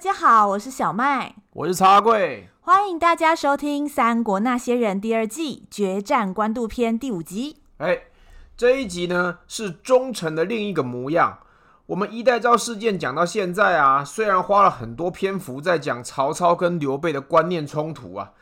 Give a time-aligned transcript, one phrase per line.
[0.00, 7.58] 大家好，我是小麦，我是茶贵，欢迎大家收听《三国那些人》第二季决战官渡篇第五集。
[7.76, 8.04] 哎，
[8.56, 11.40] 这一集呢是忠臣的另一个模样。
[11.84, 18.32] 我们一代诏事件讲到现在啊，虽然花了很多篇幅在讲曹操跟刘备的观念冲突啊，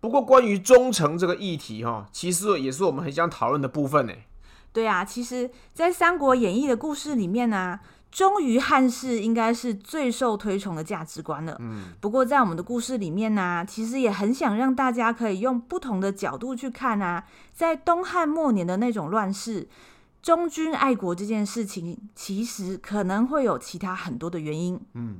[0.00, 4.12] 不过关于忠诚这个议题哈，其实也是我们很想讨论的部分呢。
[4.72, 7.80] 对啊，其实，在《三国演义》的故事里面呢、啊。
[8.14, 11.56] 忠于汉室应该是最受推崇的价值观了。
[11.58, 19.68] 嗯，不过在我们的故事里面呢、啊，其实也很想让大家可以用不同的角度去看啊，在东汉末年的那种乱世，
[20.22, 24.80] 忠君爱国这件事情，其实可能会有其他很多的原因。
[24.92, 25.16] 嗯，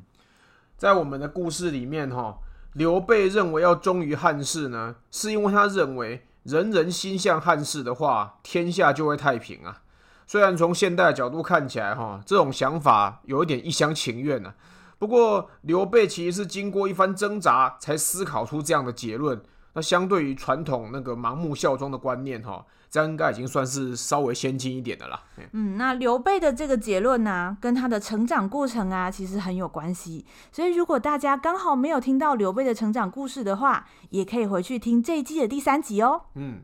[0.79, 2.39] 在我们的故事里面，哈，
[2.75, 9.81] 刘备认为要忠于汉室呢，是因为他认为人人心向汉室的话，天下就会太平啊。
[10.27, 14.55] 虽然从现代的角度看起来，哈，这种想法有一点一厢情愿呢。
[14.99, 19.43] 不过刘备其实是经过一番挣扎，才思考出这样的结论。
[19.75, 25.21] 那相对于传统那个盲目效忠的观念，哈，这样应该已经算是稍微先进一点的啦。
[25.53, 30.25] 嗯，那刘备的这个结论呢、啊，跟他的成长过程啊，其实很有关系。
[30.53, 36.23] 所以如果大家刚好没有听到刘备的成长故事的话，也可以回去听这一季的第三集哦。
[36.37, 36.61] 嗯，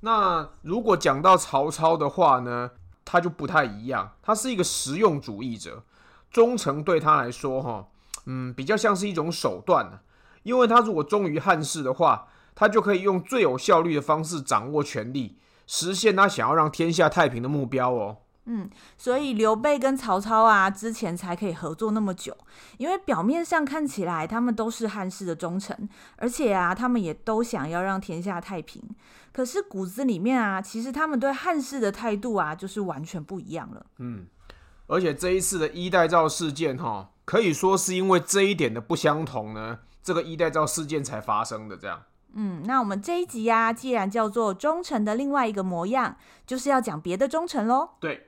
[0.00, 2.70] 那如果讲到曹操的话呢？
[3.10, 5.82] 他就不太一样，他是一个实用主义者，
[6.30, 7.88] 忠诚对他来说，哈，
[8.26, 10.00] 嗯，比较像是一种手段，
[10.42, 18.18] 因为他如果忠于汉室的话，他就可以用最有效率的方式掌握权力，实现他想要让天下太平的目标哦。
[18.50, 22.34] 嗯，所以刘备跟曹操啊，之前才可以合作那么久，
[22.78, 25.86] 因为表面上看起来他们都是汉室的忠臣，
[26.16, 28.82] 而且啊，他们也都想要让天下太平。
[29.32, 33.84] 可是骨子里面啊，其实他们对汉室的态度啊，就是完全不一样了。
[33.98, 34.26] 嗯，
[34.86, 42.02] 而且这一次的衣带诏事件哈，可以说是因为这一点的不相同呢，这个衣带诏事件才发生的这样。
[42.32, 46.16] 嗯，那我们这一集啊，既然叫做忠臣的另外一个模样，
[46.46, 47.90] 就是要讲别的忠臣喽。
[48.00, 48.27] 对。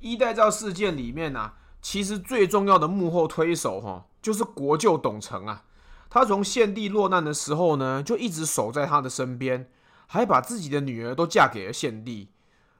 [0.00, 5.64] 衣带诏事件里面呢、啊，其实最重要的幕后推手哈，就是国舅董承啊。
[6.10, 9.70] 他从献帝落难的时候呢，就一直守在他的身边，
[10.06, 12.30] 还把自己的女儿都嫁给了献帝。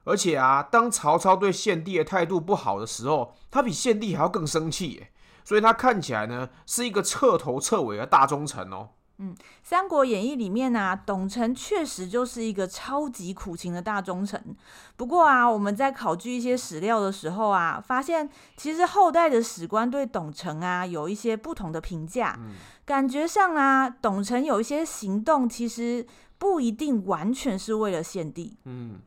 [0.04, 5.08] 而且啊，当曹操对献帝的态度不好的时候，他比献帝还要更生气。
[5.44, 8.90] 所以他看起来呢，是一个彻头彻尾的大忠臣哦。
[9.20, 9.34] 嗯，
[9.64, 14.56] 《三国演义》里面啊，董承确实就是一个超级苦情的大忠臣。
[14.96, 22.36] 不过啊，我们在考据一些史料的时候啊，发现其实后代的史官对董承啊有一些不同的评价。
[22.38, 26.06] 嗯，感觉上啊，董承有一些行动其实
[26.38, 28.56] 不一定完全是为了献帝。
[28.66, 29.00] 嗯，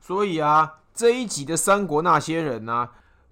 [0.00, 2.88] 所以啊，这一集的《三国那些人》呢，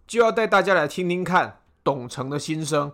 [0.06, 2.92] 就要带大家来听听看董承的心声。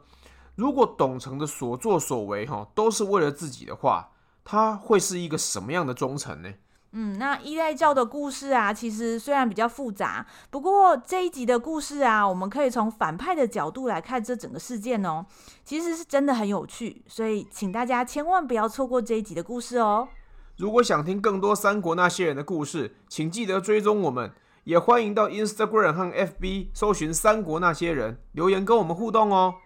[0.56, 4.10] 如果董承的所作所为哈都是为了自己的话，
[4.42, 6.48] 他会是一个什么样的忠臣呢？
[6.92, 15.26] 嗯，那依赖教的故事啊，其实虽然比较复杂，不过这一集的故事啊，我们可以从反派的角度来看这整个事件哦，
[15.62, 20.08] 其实是真的很有趣，所以请大家千万不要错过这一集的故事哦。
[20.56, 24.32] 如果想听更多三国那些人的故事，请记得追踪我们，
[24.64, 29.56] 也欢迎到 Instagram 和 FB 搜寻三国那些人，留言跟我们互动哦。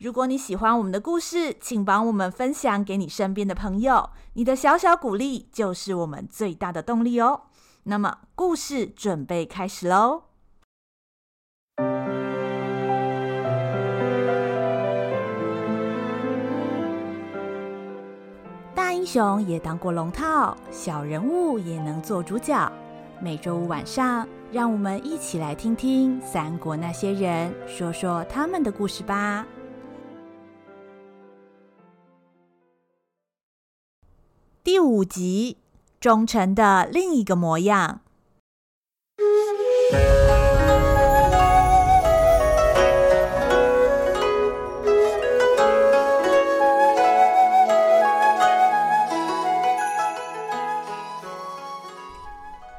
[0.00, 4.08] 如果你喜欢我们的故事，请帮我们分享给你身边的朋友。
[4.32, 7.42] 你的小小鼓励就是我们最大的动力哦。
[7.82, 10.22] 那么，故事准备开始喽！
[18.74, 22.72] 大英雄也当过龙套，小人物也能做主角。
[23.20, 29.46] 每周五晚上，让我们一起来听听三国那些人说说他们的故事吧。
[34.72, 35.56] 第五集，
[35.98, 38.02] 忠诚的另一个模样。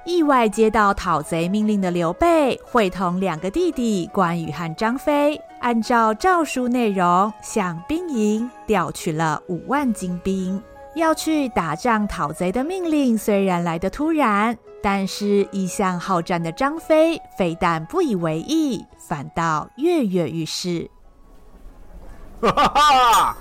[0.05, 10.63] 意外接到讨贼命令的刘备，会同两个弟弟关羽和张飞，按照诏书内容，向兵营调取了五万精兵，
[10.95, 20.89] 要去打仗讨贼的命令虽然来得突然，但是一向好战的张飞非但不以为意，反倒跃跃欲试。
[22.41, 23.38] 哈 哈哈！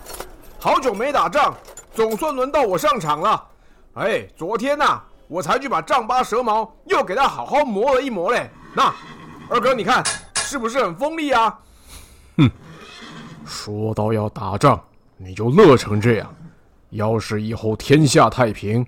[0.61, 1.55] 好久没打仗，
[1.93, 3.47] 总算轮到我上场了。
[3.95, 8.49] 哎，昨天呐、啊，我才去把丈八蛇矛又给他好好磨了一磨嘞。
[8.75, 8.95] 那
[9.49, 10.05] 二哥，你看
[10.37, 11.59] 是不是很锋利啊？
[12.37, 12.49] 哼，
[13.45, 14.79] 说到要打仗，
[15.17, 16.33] 你就乐成这样。
[16.91, 18.87] 要是以后天下太平，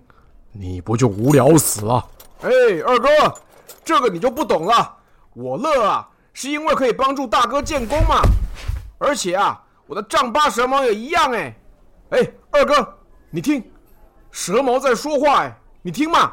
[0.52, 2.06] 你不就无聊死了？
[2.42, 2.50] 哎，
[2.86, 3.08] 二哥，
[3.84, 4.96] 这个你就不懂了。
[5.34, 8.20] 我乐啊，是因为可以帮助大哥建功嘛。
[8.98, 9.60] 而且啊。
[9.88, 11.54] 我的丈八蛇矛也一样哎，
[12.10, 12.94] 哎，二哥，
[13.28, 13.62] 你听，
[14.30, 16.32] 蛇矛在说话哎，你听嘛？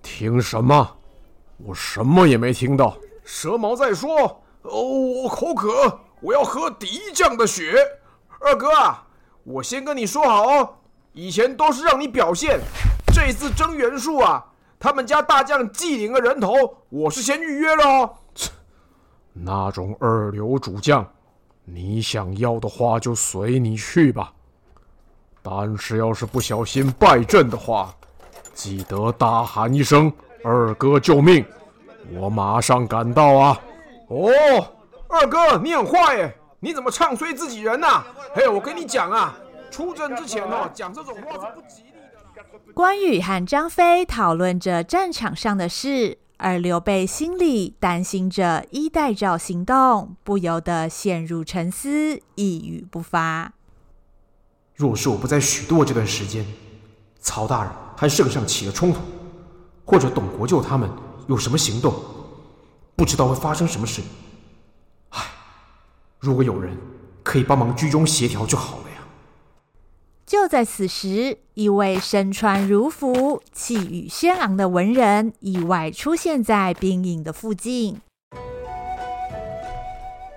[0.00, 0.96] 听什么？
[1.58, 2.96] 我什么也没听到。
[3.24, 4.82] 蛇矛在说：“哦，
[5.22, 7.74] 我口渴，我要喝敌将的血。”
[8.40, 9.06] 二哥啊，
[9.44, 10.74] 我先跟你说好哦，
[11.12, 12.60] 以前都是让你表现，
[13.12, 14.44] 这次争元术啊，
[14.78, 18.10] 他们家大将季领的人头，我是先预约了哦。
[19.32, 21.06] 那种二流主将。
[21.72, 24.32] 你想要的话就随你去吧，
[25.40, 27.94] 但是要是不小心败阵的话，
[28.54, 30.12] 记得大喊一声
[30.42, 31.44] “二哥救命”，
[32.18, 33.60] 我马上赶到啊！
[34.08, 34.32] 哦，
[35.06, 38.06] 二哥你很坏耶，你怎么唱衰自己人呐、啊？
[38.34, 39.36] 嘿，我跟你讲啊，
[39.70, 42.72] 出征之前哦，讲这种话是不吉利的。
[42.74, 46.18] 关羽和张飞讨论着战场上的事。
[46.42, 53.52] 而刘备心里担心着衣带诏行动，不由得陷入沉思，一语不发。
[54.74, 56.46] 若是我不在许都这段时间，
[57.20, 59.00] 曹大人和圣上起了冲突，
[59.84, 60.88] 或者董国舅他们
[61.26, 61.94] 有什么行动，
[62.96, 64.00] 不知道会发生什么事。
[66.20, 66.76] 唉，如果有人
[67.22, 68.96] 可以帮忙居中协调就好了呀。
[70.26, 78.00] 就在此时，一位身穿儒服、气宇轩昂的文人意外出现在兵营的附近。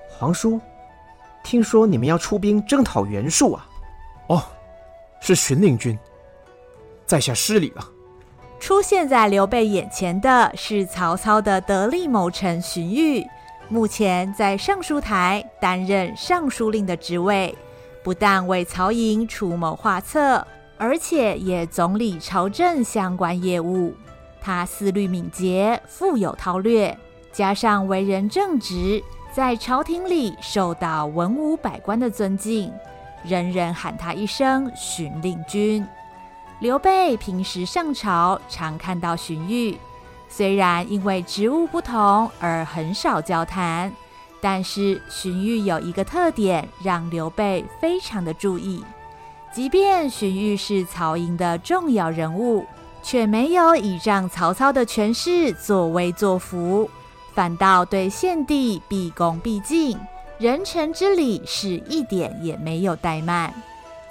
[0.09, 0.59] 皇叔，
[1.43, 3.67] 听说你们要出兵征讨袁术啊？
[4.29, 4.43] 哦，
[5.19, 5.99] 是荀令君，
[7.05, 7.85] 在下失礼了。
[8.59, 13.27] 出现在刘备眼前的是曹操的得力谋臣荀彧，
[13.73, 17.57] 目前在尚书台担任尚书令的职位。
[18.03, 20.45] 不但为曹营出谋划策，
[20.77, 23.95] 而且也总理朝政相关业务。
[24.39, 26.95] 他思虑敏捷，富有韬略，
[27.31, 32.71] 加上为人正直，在朝廷里受到文武百官的尊敬，
[33.23, 35.83] 人人喊他一声“荀令君”。
[36.61, 39.77] 刘备平时上朝常看到荀彧，
[40.35, 43.93] 虽然因为职务不同而很少交谈。
[44.41, 48.83] 但是荀彧有一个特点，让刘备非常的注意。
[49.53, 52.65] 即便荀彧是曹营的重要人物，
[53.01, 56.89] 却没有倚仗曹操的权势作威作福，
[57.33, 59.97] 反倒对献帝毕恭毕敬，
[60.39, 63.53] 人臣之礼是一点也没有怠慢。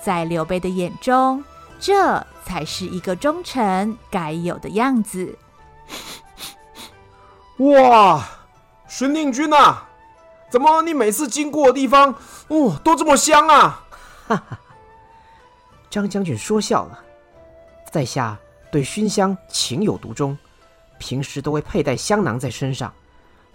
[0.00, 1.44] 在刘备的眼中，
[1.78, 5.36] 这才是一个忠臣该有的样子。
[7.58, 8.24] 哇，
[8.88, 9.76] 荀令君呐！
[10.50, 12.14] 怎么，你每次经过的地方，
[12.48, 13.84] 哦，都这么香啊？
[14.28, 14.58] 哈哈，
[15.88, 16.98] 张将军说笑了，
[17.90, 18.36] 在下
[18.70, 20.36] 对熏香情有独钟，
[20.98, 22.92] 平时都会佩戴香囊在身上，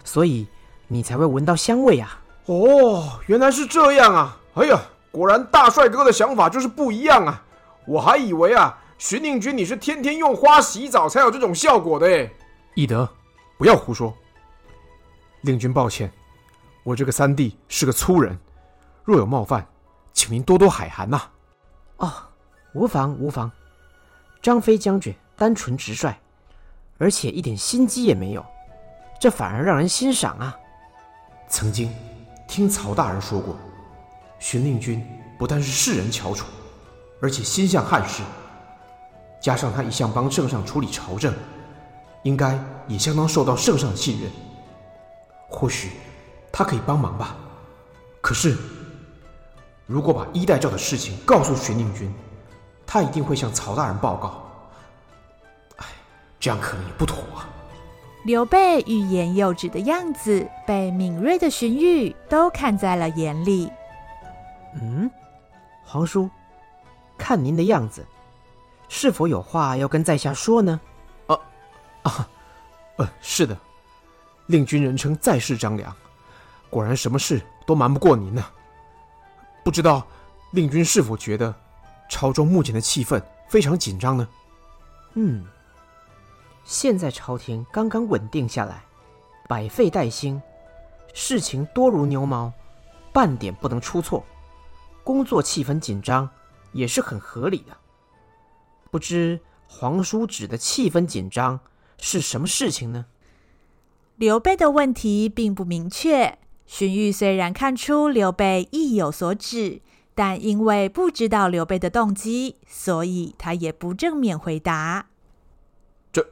[0.04, 0.46] 所以
[0.86, 2.18] 你才会闻到香味啊。
[2.46, 4.36] 哦，原来是这样啊！
[4.54, 4.80] 哎呀，
[5.12, 7.42] 果然大帅哥的想法就是不一样啊！
[7.86, 12.28] 我还以为啊，荀令君你是天天用花洗澡才有这种效果的诶。
[12.74, 13.08] 翼德，
[13.56, 14.12] 不要胡说。
[15.42, 16.12] 令君抱歉。
[16.82, 18.36] 我这个三弟是个粗人，
[19.04, 19.64] 若有冒犯，
[20.12, 21.22] 请您多多海涵呐。
[21.98, 22.12] 哦，
[22.74, 23.50] 无妨无妨。
[24.42, 26.12] 张飞将军单纯直率，
[26.98, 28.44] 而且一点心机也没有，
[29.20, 30.56] 这反而让人欣赏啊。
[31.48, 31.94] 曾经
[32.48, 33.56] 听曹大人说过，
[34.40, 35.06] 荀令君
[35.38, 36.46] 不但是世人翘楚，
[37.22, 38.22] 而且心向汉室，
[39.40, 41.34] 加上他一向帮圣上处理朝政，
[42.22, 44.30] 应该也相当受到圣上信任。
[45.48, 45.92] 或许。
[46.50, 47.36] 他可以帮忙吧，
[48.20, 48.56] 可是
[49.86, 52.12] 如果把衣带诏的事情告诉荀宁君，
[52.86, 54.42] 他一定会向曹大人报告。
[55.76, 55.86] 哎，
[56.40, 57.46] 这样可能也不妥啊。
[58.24, 63.70] 刘备欲言又止的样子，被敏锐的荀彧都看在了眼里。
[64.80, 65.08] 嗯，
[65.84, 66.28] 皇叔，
[67.16, 68.04] 看您的样子，
[68.88, 70.80] 是否有话要跟在下说呢？
[71.26, 71.38] 啊
[72.02, 72.28] 啊，
[72.96, 73.56] 呃，是的，
[74.46, 75.94] 令君人称在世张良，
[76.70, 78.44] 果然什么事都瞒不过您呢。
[79.62, 80.06] 不知道
[80.52, 81.54] 令君是否觉得
[82.08, 84.26] 朝中目前的气氛非常紧张呢？
[85.14, 85.44] 嗯，
[86.64, 88.82] 现在朝廷刚刚稳定下来，
[89.46, 90.40] 百废待兴，
[91.12, 92.50] 事情多如牛毛，
[93.12, 94.24] 半点不能出错，
[95.04, 96.28] 工作气氛紧张
[96.72, 97.76] 也是很合理的。
[98.90, 101.60] 不知皇叔指的气氛紧张
[101.98, 103.06] 是什么事情呢？
[104.16, 106.38] 刘备的问题并不明确。
[106.66, 109.80] 荀彧虽然看出刘备意有所指，
[110.14, 115.08] 但因为不知道刘备的动机，所以他也不正面回答。
[116.12, 116.28] 这，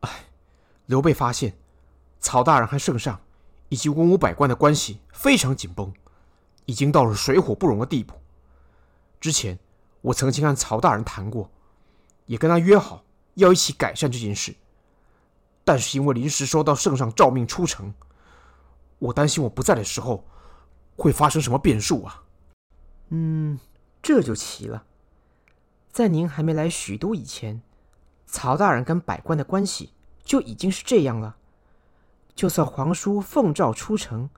[0.00, 0.26] 哎，
[0.86, 1.54] 刘备发现
[2.20, 3.20] 曹大人和圣上
[3.68, 5.92] 以及文武百官的关系非常紧绷，
[6.64, 8.14] 已经到了水火不容的地步。
[9.20, 9.58] 之前
[10.00, 11.50] 我曾经和曹大人谈过，
[12.28, 13.02] 也跟他约好
[13.34, 14.54] 要一起改善这件事，
[15.64, 17.92] 但是因为临时收到圣上诏命出城。
[19.00, 20.24] 我担心我不在的时候
[20.96, 22.22] 会发生什么变数啊？
[23.08, 23.58] 嗯，
[24.02, 24.84] 这就奇了。
[25.90, 27.62] 在您还没来许都以前，
[28.26, 31.36] 曹大人跟百官的关系就已经是这样了。
[32.34, 34.28] 就算皇叔奉诏出城，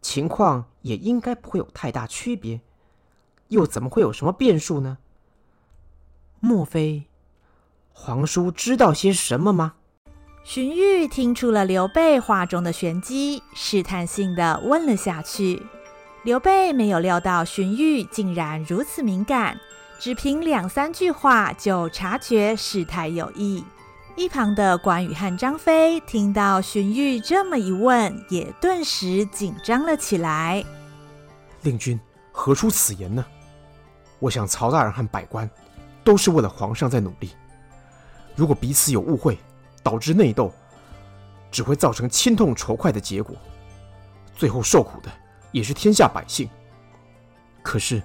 [0.00, 2.60] 情况也应该不会有太大区别。
[3.48, 4.98] 又怎么会有什么变数呢？
[6.40, 7.06] 莫非
[7.98, 9.72] 皇叔知道些什么吗？
[10.44, 15.60] 荀彧听出了刘备话中的玄机，试探性的问了下去。
[16.22, 19.58] 刘备没有料到荀彧竟然如此敏感，
[19.98, 23.64] 只凭两三句话就察觉事态有异。
[24.14, 30.62] 一旁的关羽和张飞听到荀彧这么一问，也顿时紧张了起来。
[31.62, 31.98] 令君
[32.30, 33.24] 何出此言呢？
[34.20, 35.50] 我想曹大人和百官
[36.04, 37.30] 都是为了皇上在努力，
[38.36, 39.38] 如果彼此有误会，
[39.82, 40.52] 导致内斗，
[41.50, 43.34] 只会造成亲痛仇快的结果，
[44.36, 45.10] 最后受苦的
[45.50, 46.48] 也是天下百姓。
[47.62, 48.00] 可是，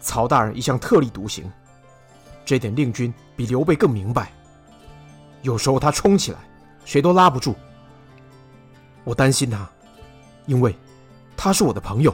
[0.00, 1.50] 曹大人一向特立独行，
[2.44, 4.32] 这点令君比刘备更明白。
[5.42, 6.38] 有时候他冲起来，
[6.84, 7.54] 谁都拉不住。
[9.04, 9.68] 我担心他，
[10.46, 10.74] 因为
[11.36, 12.12] 他是我的朋友。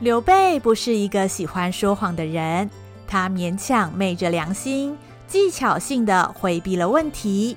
[0.00, 2.70] 刘备不是一个喜欢说谎的人，
[3.06, 4.96] 他勉强昧着良心。
[5.28, 7.56] 技巧性的回避了问题，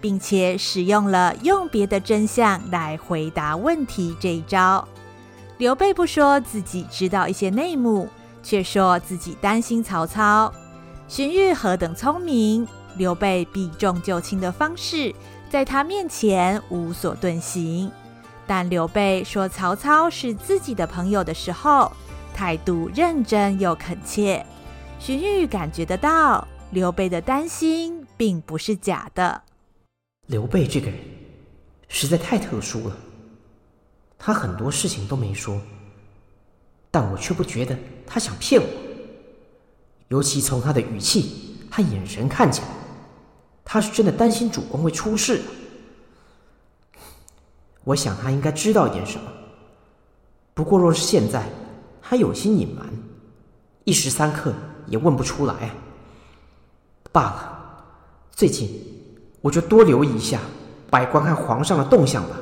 [0.00, 4.86] 并且使用了用别的真相来回答问题这一招。
[5.58, 8.08] 刘备不说自己知道一些内幕，
[8.42, 10.50] 却说自己担心曹操。
[11.06, 15.14] 荀彧何等聪明，刘备避重就轻的方式
[15.50, 17.90] 在他面前无所遁形。
[18.46, 21.92] 但刘备说曹操是自己的朋友的时候，
[22.34, 24.44] 态度认真又恳切。
[24.98, 26.48] 荀彧感觉得到。
[26.72, 29.42] 刘备的担心并不是假的。
[30.26, 31.00] 刘备这个人
[31.88, 32.96] 实在太特殊了，
[34.16, 35.60] 他很多事情都没说，
[36.88, 38.68] 但我却不觉得他想骗我。
[40.06, 42.68] 尤其从他的语气和眼神看起来，
[43.64, 45.42] 他是真的担心主公会出事。
[47.82, 49.24] 我想他应该知道一点什么，
[50.54, 51.48] 不过若是现在
[52.00, 52.86] 他有心隐瞒，
[53.82, 54.54] 一时三刻
[54.86, 55.74] 也问不出来啊。
[57.12, 57.84] 罢了，
[58.30, 58.70] 最近
[59.40, 60.40] 我就多留意一下
[60.88, 62.36] 百官和皇上的动向吧。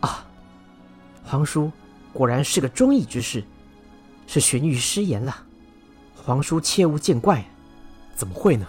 [0.00, 0.24] 啊，
[1.22, 1.70] 皇叔
[2.12, 3.44] 果然是个忠义之士，
[4.26, 5.36] 是荀彧失言了，
[6.14, 7.44] 皇叔切勿见怪。
[8.14, 8.66] 怎么会呢？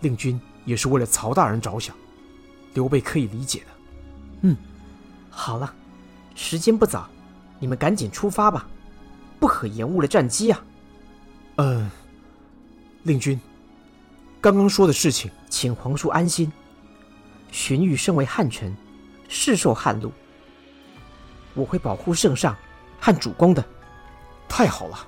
[0.00, 1.94] 令君也是为了曹大人着想，
[2.72, 3.66] 刘备可以理解的。
[4.42, 4.56] 嗯，
[5.28, 5.70] 好了，
[6.34, 7.08] 时间不早，
[7.58, 8.66] 你们赶紧出发吧，
[9.38, 10.62] 不可延误了战机啊。
[11.60, 11.90] 嗯，
[13.02, 13.38] 令君，
[14.40, 16.50] 刚刚说的事情，请皇叔安心。
[17.50, 18.76] 荀彧身为汉臣，
[19.28, 20.12] 是受汉禄，
[21.54, 22.56] 我会保护圣上
[23.00, 23.64] 和主公的。
[24.48, 24.98] 太好了，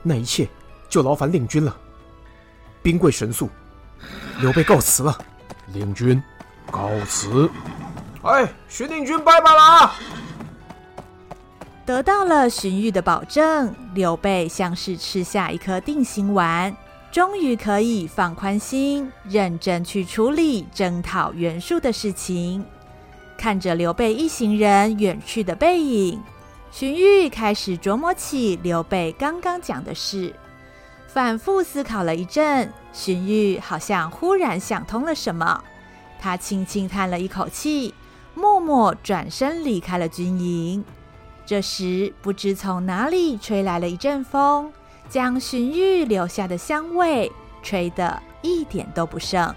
[0.00, 0.48] 那一切
[0.88, 1.76] 就劳烦令君了。
[2.80, 3.50] 兵贵神速，
[4.40, 5.18] 刘备告辞了。
[5.72, 6.22] 令君
[6.70, 7.50] 告辞。
[8.22, 9.94] 哎，荀令君拜拜了啊！
[11.88, 16.76] 得到了荀彧的保证，刘备像是吃下一颗定心丸，
[17.10, 22.62] 终于可以放宽心，认真去处理征讨袁术的事情。
[23.38, 26.20] 看着刘备一行人远去的背影，
[26.70, 30.34] 荀彧开始琢磨起刘备刚刚讲的事，
[31.06, 35.64] 反复思考了一阵，荀彧好像忽然想通了什么，
[36.20, 37.94] 他轻轻叹了一口气，
[38.34, 40.84] 默默转身离开了军营。
[41.48, 44.70] 这时，不知从哪里吹来了一阵风，
[45.08, 49.54] 将荀彧留下的香味吹得一点都不剩。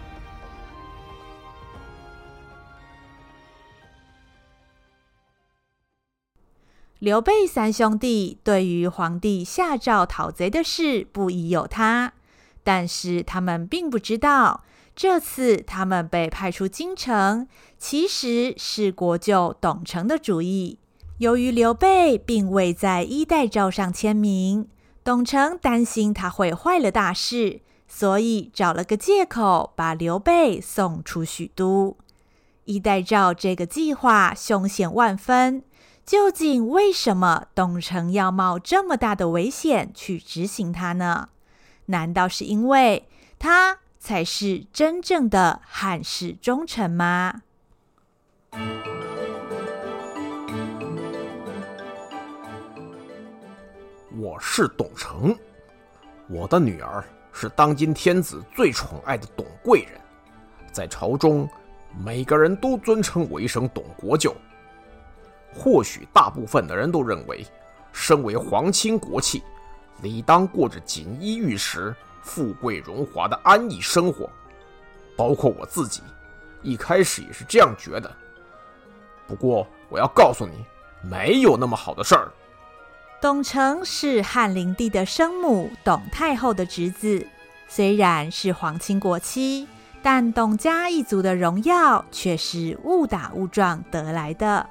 [6.99, 12.13] 刘备三兄弟对于皇帝下诏讨贼的事不疑有他，
[12.63, 14.63] 但是他们并不知道，
[14.95, 20.77] 这次他们被派出京城，其实是国舅董承的主意。
[21.21, 24.67] 由于刘备并未在衣带诏上签名，
[25.03, 31.95] 董承担心他会坏了大事，所以找了个借口把刘备送出许都。
[32.65, 35.61] 衣带诏这个计划凶险万分。
[36.03, 41.29] 究竟为什么董承要冒这么大的危险去执行它呢？
[41.85, 47.43] 难道是因为他才是真正的汉室忠臣吗？
[54.17, 55.33] 我是董承，
[56.27, 57.01] 我的女儿
[57.31, 60.01] 是当今天子最宠爱的董贵人，
[60.73, 61.47] 在朝中
[61.97, 64.35] 每个人都尊称我一声董国舅。
[65.53, 67.45] 或许大部分的人都认为，
[67.93, 69.41] 身为皇亲国戚，
[70.01, 74.29] 理当过着锦衣玉食、富贵荣华的安逸生活。
[75.15, 76.01] 包括我自己，
[76.61, 78.11] 一开始也是这样觉得。
[79.25, 80.65] 不过，我要告诉你，
[81.01, 82.29] 没有那么好的事儿。
[83.21, 87.27] 董承是汉灵帝的生母董太后的侄子，
[87.67, 89.67] 虽然是皇亲国戚，
[90.01, 94.67] 但董家一族的荣耀却是误打误撞得来的。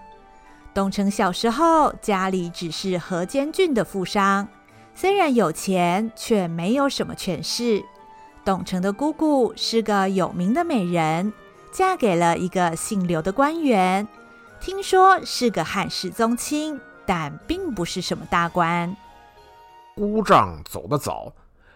[0.74, 4.48] 董承小时候家里只是河间郡的富商，
[4.96, 7.80] 虽然有钱，却没有什么权势。
[8.44, 11.32] 董承的姑姑是个有名的美人，
[11.70, 14.08] 嫁给了一个姓刘的官员，
[14.60, 16.80] 听说是个汉室宗亲，
[17.10, 18.96] 但并不是什么大官。
[19.96, 21.32] 姑丈走得早，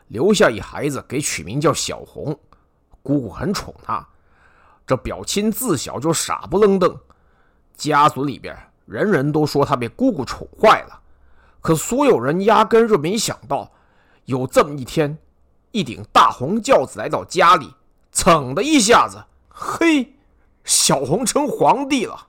[0.06, 2.38] 留下一孩子，给取名叫小红。
[3.02, 4.06] 姑姑很宠他，
[4.86, 6.96] 这表亲自小就傻不愣登，
[7.74, 8.56] 家族里边。
[8.86, 11.00] 人人都说他被姑姑宠坏了，
[11.60, 13.72] 可所有人压根就没想到，
[14.26, 15.18] 有这么一天，
[15.72, 17.74] 一顶大红轿子来到家里，
[18.12, 20.14] 噌的一下子，嘿，
[20.62, 22.28] 小红成皇帝了。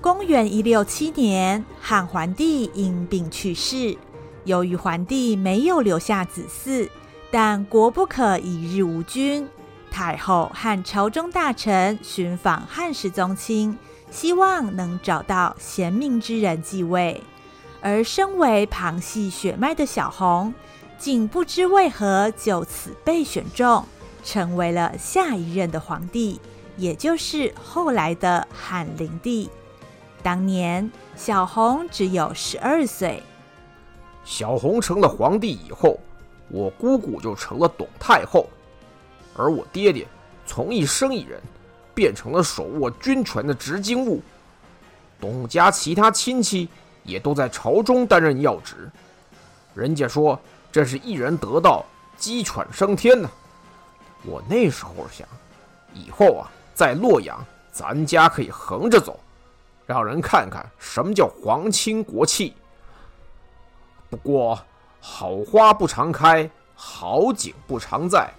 [0.00, 3.96] 公元一六七年，汉桓帝因病去世。
[4.44, 6.88] 由于桓帝没有留下子嗣，
[7.30, 9.48] 但国不可一日无君。
[9.90, 13.76] 太后和朝中大臣寻访汉室宗亲，
[14.10, 17.20] 希望能找到贤明之人继位。
[17.80, 20.54] 而身为旁系血脉的小红，
[20.98, 23.84] 竟不知为何就此被选中，
[24.22, 26.40] 成为了下一任的皇帝，
[26.76, 29.50] 也就是后来的汉灵帝。
[30.26, 33.22] 当年小红只有十二岁。
[34.24, 36.00] 小红成了皇帝以后，
[36.48, 38.48] 我姑姑就成了董太后。
[39.36, 40.04] 而我爹爹
[40.44, 41.40] 从一生意人
[41.94, 44.20] 变成了手握军权的执金吾，
[45.20, 46.68] 董家其他亲戚
[47.04, 48.90] 也都在朝中担任要职。
[49.76, 50.36] 人家说
[50.72, 51.84] 这是一人得道，
[52.16, 53.30] 鸡犬升天呢。
[54.24, 55.24] 我那时候想，
[55.94, 57.38] 以后啊，在洛阳，
[57.70, 59.20] 咱家可以横着走，
[59.86, 62.54] 让人看看什么叫皇亲国戚。
[64.10, 64.58] 不过，
[65.00, 68.30] 好花不常开，好景不常在。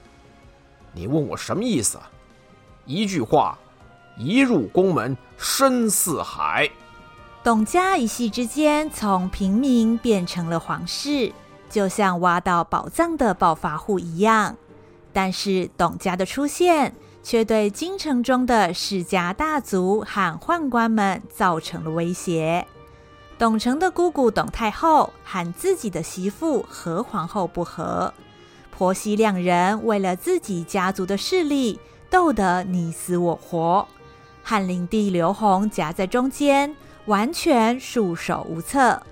[0.91, 1.99] 你问我什么意思？
[2.85, 3.57] 一句话，
[4.17, 6.69] 一入宫门深似海。
[7.43, 11.31] 董家一夕之间从平民变成了皇室，
[11.69, 14.57] 就像挖到宝藏的暴发户一样。
[15.13, 16.93] 但是董家的出现，
[17.27, 22.65] 却对京城中的世家大族和宦官们造成了威胁。
[23.37, 28.13] 董承的姑姑董太后和自己的媳妇何皇后不和。
[28.71, 31.77] 婆媳两人为了自己家族的势力
[32.09, 33.85] 斗得你死我活，
[34.41, 36.73] 汉灵帝刘宏夹在中间，
[37.07, 39.03] 完全束手无策。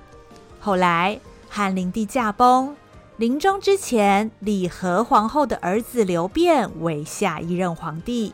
[0.61, 2.73] 后来汉灵帝驾崩，
[3.17, 8.33] 临终之前立何皇后的儿子刘辩为下一任皇帝。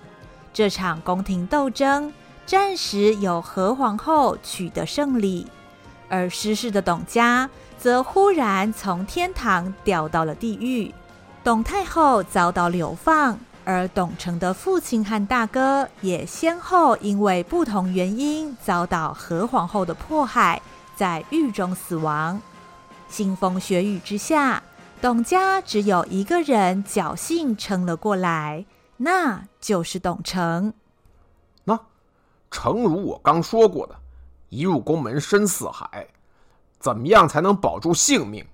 [0.52, 2.12] 这场宫廷斗争
[2.48, 5.46] 暂时由何皇后取得胜利，
[6.10, 10.91] 而失势的董家则忽然从天堂掉到了地狱。
[11.44, 20.60] 董太后遭到流放，而董承的父亲和大哥也先后因为不同原因遭到何皇后的迫害，
[20.96, 22.41] 在狱中死亡。
[23.10, 24.63] 腥风血雨之下，
[25.02, 30.72] 董家只有一个人侥幸撑了过来，那就是董承。
[31.64, 31.80] 那，
[32.52, 33.96] 诚如我刚说过的，
[34.50, 36.08] 一入宫门深似海，
[36.78, 38.46] 怎么样才能保住性命？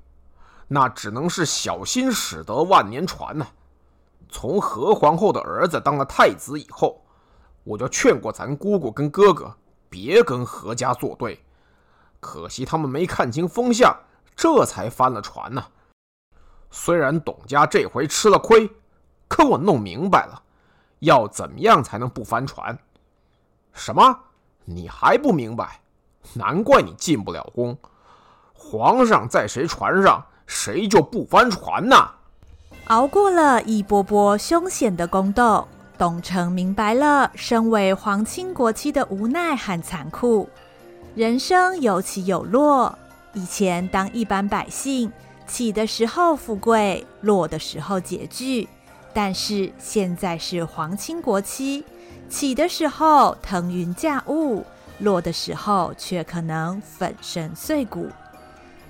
[0.70, 3.46] 那只能是小心驶得万年船呐、
[4.30, 7.04] 从何皇后的儿子当了太子以后，
[7.66, 9.54] 我就劝过咱姑姑跟哥哥
[9.90, 11.44] 别跟何家作对，
[12.22, 13.94] 可惜他们没看清风向，
[14.34, 15.68] 这才翻了船呐、
[16.80, 18.70] 虽然董家这回吃了亏，
[19.28, 20.44] 可我弄明白了，
[21.00, 22.78] 要怎么样才能不翻船？
[23.74, 24.20] 什么？
[24.63, 25.82] 你还不明白？
[26.36, 27.76] 难怪你进不了宫。
[28.54, 32.12] 皇上在谁船上，谁就不翻船呐。
[32.86, 40.48] 熬过了一波波凶险的宫斗，董承明白了身为皇亲国戚的无奈和残酷。
[41.16, 42.98] 人生有起有落，
[43.34, 45.12] 以前当一般百姓，
[45.48, 48.68] 起的时候富贵，落的时候拮据；
[49.14, 51.84] 但是现在是皇亲国戚，
[52.30, 54.64] 起的时候腾云驾雾，
[55.00, 58.10] 落的时候却可能粉身碎骨。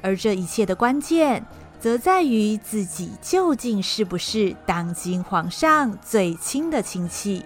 [0.02, 1.46] 而这一切的关键，
[1.80, 7.46] 则在于自己究竟是不是当今皇上最亲的亲戚。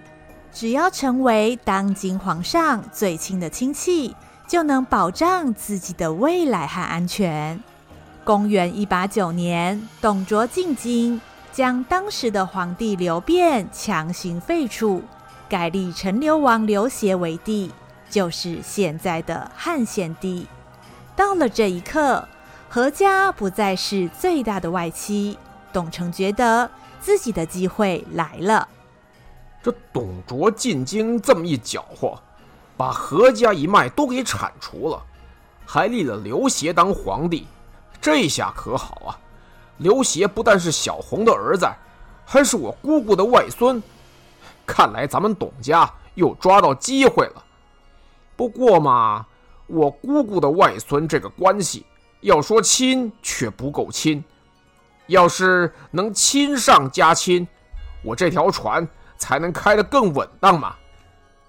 [0.52, 4.14] 只要成为当今皇上最亲的亲戚，
[4.46, 7.58] 就能保障自己的未来和安全。
[8.24, 15.02] 公元一八九年，董卓进京，将当时的皇帝刘辩强行废黜，
[15.48, 17.72] 改立陈留王刘协为帝，
[18.08, 20.46] 就是现在的汉献帝。
[21.16, 22.28] 到了这一刻，
[22.68, 25.36] 何家不再是最大的外戚，
[25.72, 28.68] 董承觉得自己的机会来了。
[29.60, 32.16] 这董卓进京这么一搅和，
[32.76, 35.02] 把何家一脉都给铲除了，
[35.66, 37.46] 还立了刘协当皇帝，
[38.02, 39.18] 这下可好啊！
[39.78, 41.66] 刘协不但是小红的儿子，
[42.26, 43.82] 还是我姑姑的外孙，
[44.66, 47.42] 看来咱们董家又抓到机会了。
[48.36, 49.24] 不过嘛，
[49.66, 51.86] 我姑姑的外孙这个关系。
[52.20, 54.22] 要说亲却不够亲，
[55.08, 57.48] 要是能亲上加亲，
[58.04, 58.86] 我这条船
[59.16, 60.76] 才能开得更稳当嘛。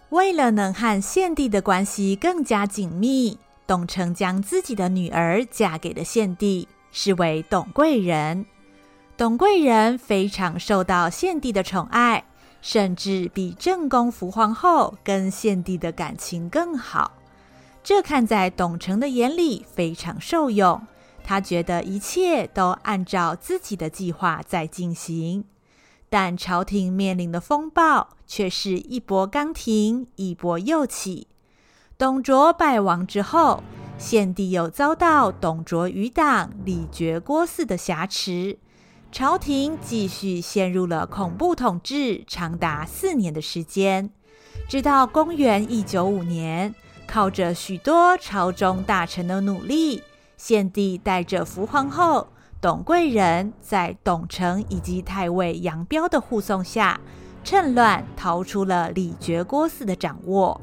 [0.09, 8.45] 为了能和献帝的关系更加紧密，董承将自己的女儿嫁给了献帝，是为董贵人。
[9.15, 12.25] 董贵人非常受到献帝的宠爱，
[12.61, 17.13] 甚至比正宫福皇后跟献帝的感情更好。
[17.83, 20.85] 这看在董承的眼里非常受用，
[21.23, 25.45] 他觉得一切都按照自己的计划在进行，
[26.09, 31.27] 但朝廷面临的风暴却是一波刚停，一波又起。
[32.03, 33.63] 董卓败亡之后，
[33.97, 38.57] 献帝又遭到董卓余党李傕郭汜的挟持，
[39.09, 44.09] 朝廷继续陷入了恐怖统治，长达四年的时间，
[44.67, 46.75] 直到公元一九五年。
[47.07, 50.03] 靠着许多朝中大臣的努力，
[50.35, 52.27] 献帝带着福皇后、
[52.59, 56.99] 董贵人，在董承以及太尉杨彪的护送下，
[57.45, 60.59] 趁乱逃出了李傕郭汜的掌握。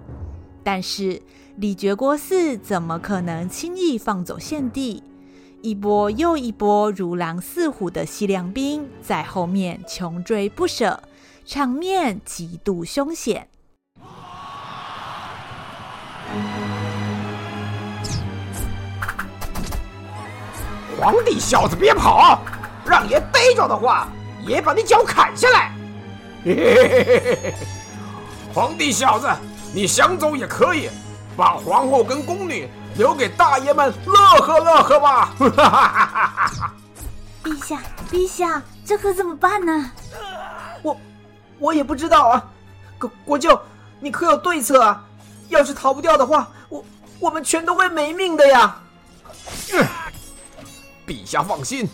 [0.63, 1.21] 但是
[1.57, 5.03] 李傕郭汜怎么可能轻易放走献帝？
[5.63, 11.03] 一波又一波如狼似虎的西凉兵在后面穷追不舍，
[11.45, 13.49] 场面极度凶险。
[20.99, 22.43] 皇帝小子，别跑！
[22.87, 24.09] 让爷逮着的话，
[24.47, 25.75] 爷把你脚砍下来。
[26.45, 27.55] 嘿嘿嘿嘿嘿！
[28.55, 29.29] 皇帝小子，
[29.73, 30.91] 你想走也可以，
[31.37, 35.35] 把皇后跟宫女留给大爷们乐呵乐呵吧。
[35.39, 36.75] 哈哈哈哈哈！
[37.45, 37.81] 陛下，
[38.11, 39.91] 陛下，这可怎么办呢？
[40.83, 40.97] 我，
[41.59, 42.45] 我也不知道啊。
[42.99, 43.59] 国国舅，
[44.01, 45.05] 你可有对策啊？
[45.49, 46.85] 要是逃不掉的话，我
[47.19, 48.77] 我们全都会没命的呀。
[49.73, 49.87] 嗯
[51.07, 51.89] 陛下放心，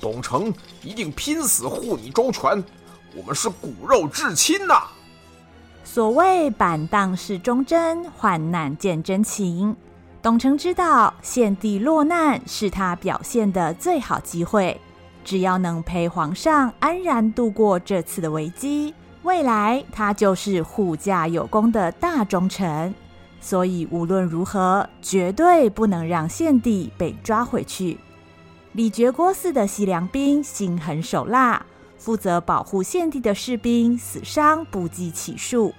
[0.00, 2.62] 董承一定拼死护你周全，
[3.14, 4.82] 我们是骨肉至亲呐。
[5.96, 9.74] 所谓板荡是忠贞，患难见真情。
[10.20, 14.78] 董承知道献帝落难是他表现的最好机会，
[15.24, 22.94] 只要能陪皇上安然度过这次的危机，未来他就是护驾有功的大忠臣。
[23.40, 27.96] 所以无论如何，绝对不能让献帝被抓回去。
[28.72, 31.64] 李傕郭汜的西凉兵心狠手辣，
[31.98, 35.74] 负责保护献帝的士兵死伤不计其数。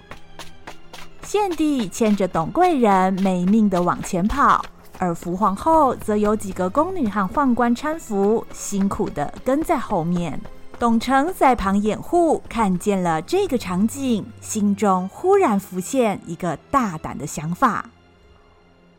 [1.24, 4.64] 献帝牵着董贵人没命的往前跑，
[4.98, 10.40] 而福皇后则有几个宫女和宦官搀扶，辛苦的跟在后面。
[10.80, 17.90] 董承在旁掩护，看见了这个场景，心中忽然浮现一个大胆的想法：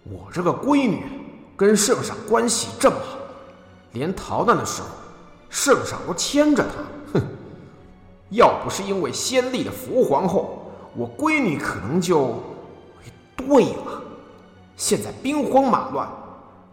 [0.02, 1.04] 我这个闺女
[1.56, 3.16] 跟圣上关系这么好。
[3.92, 4.88] 连逃难的时候，
[5.48, 6.97] 圣上都牵着他。
[8.30, 10.58] 要不是因为先帝的福皇后，
[10.94, 12.34] 我闺女可能就……
[13.36, 14.02] 对了，
[14.76, 16.08] 现在兵荒马乱，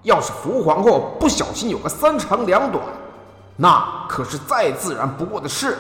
[0.04, 2.84] 要是福皇后不小心有个三长两短，
[3.56, 5.78] 那可是再自然不过的事了。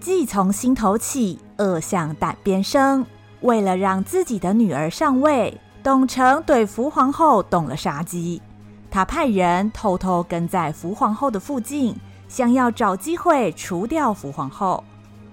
[0.00, 3.06] 计从心头起，恶向胆边生。
[3.40, 8.42] 为了让自己的女儿上位，董承对福皇后动了杀机。
[8.90, 11.94] 他派人偷偷跟在福皇后的附近，
[12.28, 14.84] 想要找机会除掉福皇后。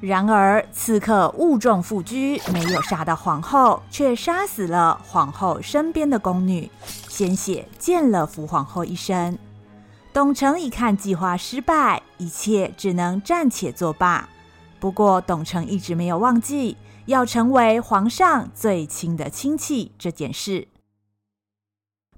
[0.02, 2.16] 然而刺客误中副车，
[2.52, 6.70] 没有杀到皇后，却杀死了皇后身边的宫女，
[7.08, 9.38] 鲜血溅了福皇后一身。
[10.14, 14.30] 董承一看计划失败，一切只能暂且作罢。
[14.80, 20.68] 不过，董承一直没有忘记要成为皇上最亲的亲戚这件事。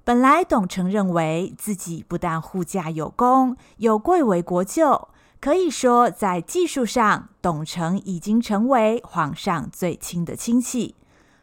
[0.08, 10.94] 本来，董承认为自己不但护驾有功，又贵为国舅，可以说在技术上，董承已经成为皇上最亲的亲戚。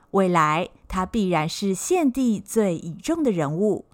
[0.10, 3.86] 未来，他必然是献帝最倚重的人物。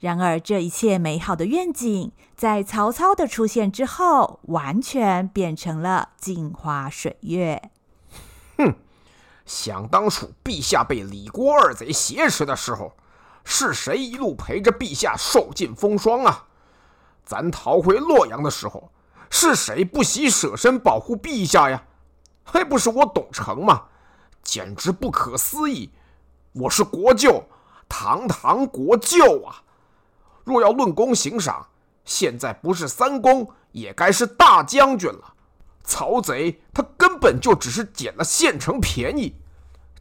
[0.00, 7.70] 然而，这一切美好的愿景，在曹操的出现之后，完全变成了镜花水月。
[8.56, 8.74] 哼！
[9.44, 12.94] 想当初，陛下被李郭二贼挟持的时候，
[13.50, 16.44] 是谁一路陪着陛下受尽风霜啊？
[17.24, 18.92] 咱逃回洛阳的时候，
[19.30, 21.82] 是谁不惜舍身保护陛下呀？
[22.44, 23.84] 还不是我董承吗？
[24.42, 25.90] 简直不可思议！
[26.52, 27.42] 我是国舅，
[27.88, 29.62] 堂堂国舅啊！
[30.44, 31.66] 若要论功行赏，
[32.04, 35.32] 现在不是三公，也该是大将军了。
[35.82, 39.34] 曹贼他根本就只是捡了县城便宜，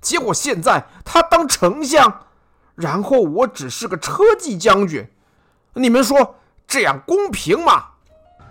[0.01, 2.26] 结果现在他当丞相，
[2.77, 5.07] 然后我只是个车骑将军，
[5.73, 6.35] 你们说
[6.67, 7.85] 这样公平吗？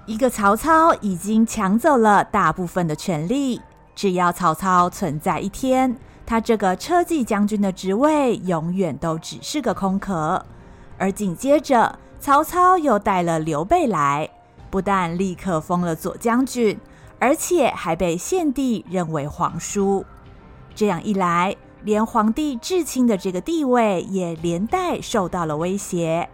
[0.05, 3.61] 一个曹操已经抢走了大部分的权力，
[3.95, 10.45] 只要曹操存在一天，他这个车骑将军的职位永远都只是个空壳。
[10.99, 14.29] 而紧接着，曹操又带了刘备来，
[14.71, 16.77] 不但立刻封了左将军，
[17.21, 20.05] 而且还被献帝认为皇叔。
[20.75, 21.55] 这样一来，
[21.87, 26.29] 连皇帝至亲的这个地位也连带受到了威胁。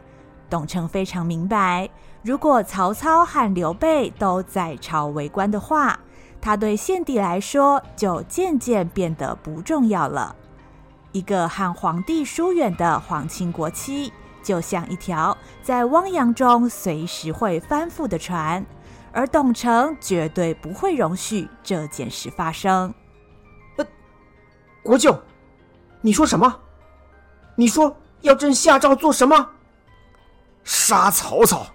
[0.49, 1.91] 董承非常明白，
[2.23, 6.01] 如果曹操和刘备都在朝为官的话，
[6.41, 10.35] 他对献帝来说就渐渐变得不重要了。
[11.13, 14.11] 一个和皇帝疏远的皇亲国戚。
[14.43, 18.67] 就像一条在汪洋中随时会翻覆的船，
[19.13, 22.93] 而董承绝对不会容许这件事发生。
[24.83, 25.17] 国舅，
[26.03, 26.61] 你说什么？
[27.55, 29.51] 你说要朕下诏做什么？
[30.65, 31.67] 杀曹操！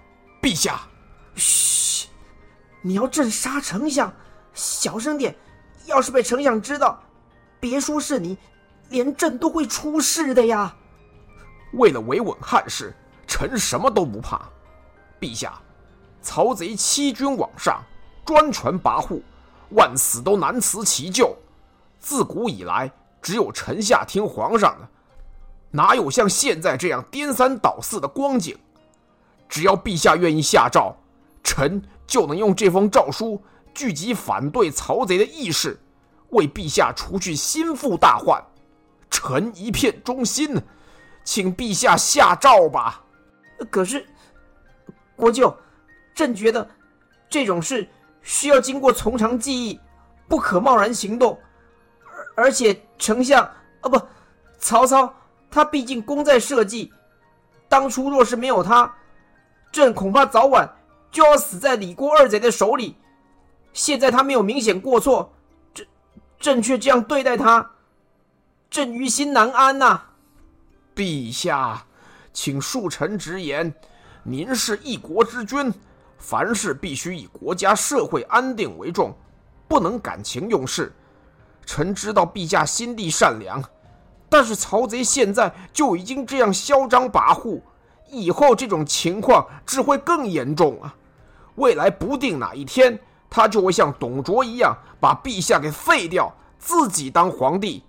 [0.42, 0.82] 陛下，
[1.34, 2.10] 嘘！
[2.82, 4.14] 你要朕杀丞相，
[4.54, 5.36] 小声点。
[5.86, 7.02] 要是被丞相知道，
[7.60, 8.38] 别说是你，
[8.90, 10.76] 连朕都会出事的呀。
[11.74, 12.94] 为了维稳汉室，
[13.26, 14.42] 臣什么都不怕。
[15.22, 15.58] 陛下，
[16.22, 17.82] 曹贼欺君罔上，
[18.26, 19.22] 专权跋扈，
[19.70, 21.34] 万死都难辞其咎。
[22.00, 24.88] 自古以来，只有臣下听皇上的，
[25.72, 28.58] 哪有像现在这样颠三倒四的光景？
[29.50, 30.96] 只要陛下愿意下诏，
[31.44, 33.42] 臣就能用这封诏书
[33.74, 35.80] 聚集反对曹贼的义士，
[36.30, 38.44] 为陛下除去心腹大患。
[39.10, 40.62] 臣一片忠心。
[41.24, 43.04] 请陛下下诏吧。
[43.70, 44.08] 可是，
[45.14, 45.54] 国舅，
[46.16, 46.66] 朕觉得
[47.30, 47.86] 这种事
[48.22, 49.78] 需要经过从长计议，
[50.30, 51.38] 不可贸然行动。
[52.38, 53.44] 而且，丞相
[53.82, 54.00] 啊，不，
[54.60, 55.12] 曹操，
[55.50, 56.94] 他毕竟功在社稷。
[57.68, 58.94] 当初若是没有他，
[59.72, 60.72] 朕恐怕早晚
[61.10, 62.96] 就要死在李郭二贼的手里。
[63.74, 65.34] 现在他没有明显过错，
[65.74, 65.88] 朕
[66.40, 67.72] 朕却这样对待他，
[68.70, 70.00] 朕于心难安呐、
[70.96, 71.84] 陛下，
[72.32, 73.74] 请恕臣直言，
[74.22, 75.74] 您是一国之君，
[76.20, 79.12] 凡事必须以国家社会安定为重，
[79.68, 80.94] 不能感情用事。
[81.68, 83.62] 臣知道陛下心地善良，
[84.30, 87.62] 但是曹贼现在就已经这样嚣张跋扈，
[88.10, 90.96] 以后这种情况只会更严重啊！
[91.56, 92.98] 未来不定哪一天，
[93.30, 97.84] 他就会像董卓一样，把陛下给废掉，自己当皇帝。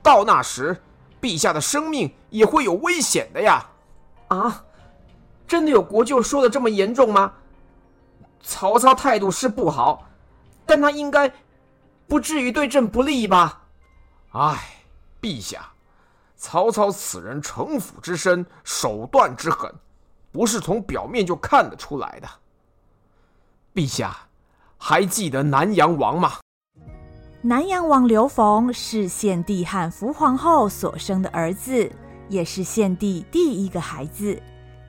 [0.00, 0.80] 到那时，
[1.20, 3.68] 陛下的生命也会有危险的呀！
[4.28, 4.64] 啊，
[5.48, 7.32] 真的有国舅说的这么严重吗？
[8.42, 10.08] 曹操态度是不好，
[10.64, 11.32] 但他应该
[12.12, 13.62] 不至于对朕不利吧？
[14.32, 14.82] 唉，
[15.18, 15.72] 陛下，
[16.36, 19.72] 曹操此人城府之深，手段之狠，
[20.30, 22.28] 不是从表面就看得出来的。
[23.74, 24.14] 陛下，
[24.76, 26.32] 还记得南阳王吗？
[27.40, 31.90] 南阳王刘逢是献帝和福皇后所生的儿子，
[32.28, 34.38] 也是献帝第一个孩子。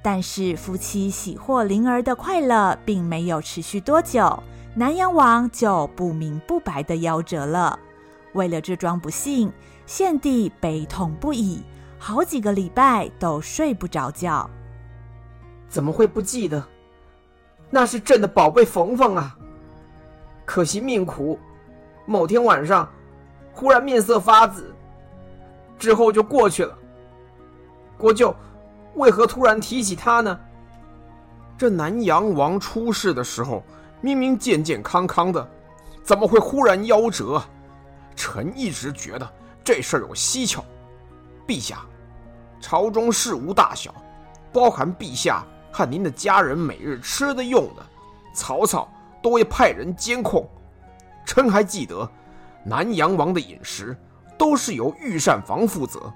[0.02, 4.44] 但是夫妻喜获麟儿的快乐并没有持续多久，
[4.76, 7.78] 南阳王就不明不白的夭折了。
[8.34, 9.54] 为了这桩不幸，
[9.86, 11.62] 献帝悲痛不已，
[12.00, 14.50] 好几个礼拜都睡不着觉。
[15.70, 16.64] 怎么会不记得？
[17.70, 19.38] 那是朕的宝贝冯冯啊！
[20.44, 21.38] 可惜命苦。
[22.06, 22.90] 某天晚上，
[23.54, 24.74] 忽然面色发紫，
[25.78, 26.76] 之后就过去了。
[27.96, 28.36] 国舅，
[28.96, 30.40] 为何突然提起他呢？
[31.58, 33.64] 这南阳王出事的时候，
[34.04, 35.50] 明明健健康康的，
[36.04, 37.42] 怎么会忽然夭折？
[38.18, 40.62] 臣一直觉得这事儿有蹊跷。
[41.48, 41.86] 陛下，
[42.60, 43.96] 朝中事无大小，
[44.52, 47.86] 包含陛下和您的家人每日吃的用的，
[48.36, 50.46] 曹操都会派人监控。
[51.26, 52.06] 臣还记得，
[52.66, 53.98] 南阳王的饮食
[54.38, 56.12] 都是由御膳房负责。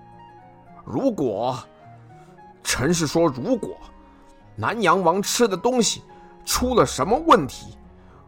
[0.83, 1.57] 如果，
[2.61, 3.77] 臣是说，如果
[4.57, 6.03] 南阳王吃的东西
[6.43, 7.76] 出了什么问题，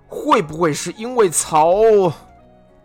[0.10, 2.12] 会不会是因为曹？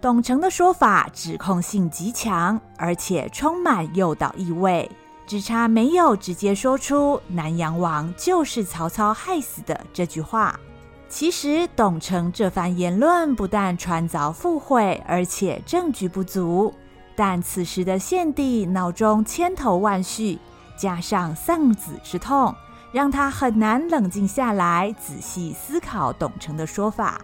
[0.01, 4.91] 董承的说法指控性极强，而且充满诱导意味，
[5.27, 10.61] 只差没有直接说出南阳王就是曹操害死的这句话。
[11.09, 16.75] 其实，董承这番言论不但穿凿附会，而且证据不足。
[17.17, 20.39] 但此时的献帝脑中千头万绪，
[20.77, 22.55] 加上丧子之痛，
[22.95, 27.21] 让他很难冷静下来，仔细思考董承的说法。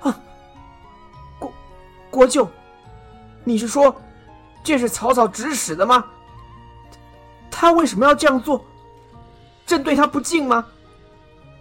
[0.00, 0.18] 啊，
[1.38, 1.52] 国
[2.10, 2.50] 国舅，
[3.44, 3.94] 你是说
[4.64, 6.04] 这是曹操指使的吗？
[7.48, 8.64] 他为什么要这样做？
[9.64, 10.66] 朕对他不敬吗？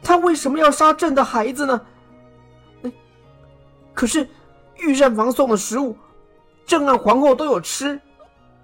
[0.01, 1.79] 他为什么要杀朕的孩子呢？
[3.93, 4.27] 可是
[4.77, 5.95] 御膳房送的食物，
[6.65, 8.01] 朕和皇后都有吃，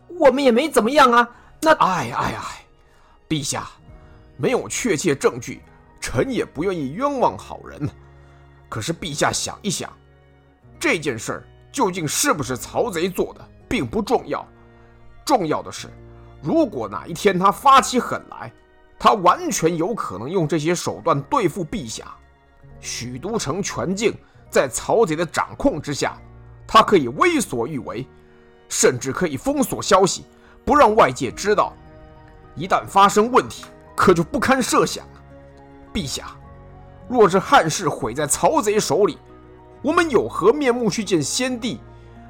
[0.07, 1.29] 我们也没怎么样啊。
[1.61, 1.73] 那……
[1.73, 2.65] 哎哎哎，
[3.29, 3.67] 陛下，
[4.38, 5.62] 没有确切证据，
[6.00, 7.89] 臣也不愿意冤枉好人。
[8.69, 9.91] 可是陛下想一想，
[10.80, 14.47] 这件事儿究竟是不是曹贼做的，并不重要，
[15.26, 15.89] 重要的是，
[16.41, 18.52] 如果哪一天他发起狠来。
[19.00, 22.15] 他完全有可能用这些手段对付陛下。
[22.80, 24.12] 许都城全境
[24.50, 26.17] 在曹贼的掌控之下，
[26.65, 28.08] 他可以为所欲为，
[28.67, 30.26] 甚至可以封锁消息，
[30.65, 31.73] 不让外界知道。
[32.56, 33.65] 一旦发生问题，
[33.97, 35.13] 可就不堪设想了。
[35.91, 36.27] 陛下，
[37.10, 39.17] 若是汉室毁在曹贼手里，
[39.81, 41.79] 我们有何面目去见先帝？